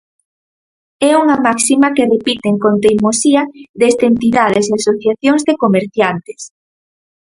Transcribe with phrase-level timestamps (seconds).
[1.09, 3.41] É unha máxima que repiten con teimosía
[3.81, 6.41] desde entidades e asociacións de comerciantes.